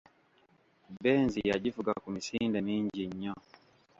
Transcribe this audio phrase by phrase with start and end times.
[1.03, 3.33] Benzi ya givuga ku misinde mingi nnyo.